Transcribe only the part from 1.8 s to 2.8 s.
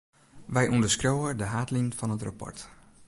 fan it rapport.